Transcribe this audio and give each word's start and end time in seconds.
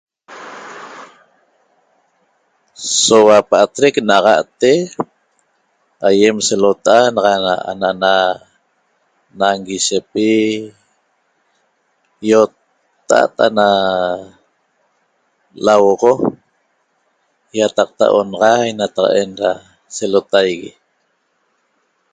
Soua 3.03 3.37
pa'atrec 3.49 3.95
na'axa'te 4.09 4.71
aýem 6.07 6.37
selota'a 6.47 7.05
naxa 7.15 7.35
ana'ana 7.71 8.13
nanguishepi 9.39 10.29
ýotta'a't 12.29 13.35
ana 13.47 13.67
lauoxo 15.65 16.13
ýataqta 17.57 18.05
onaxai 18.19 18.67
nataq'en 18.79 19.31
da 19.39 19.49
selotaigui 19.95 20.71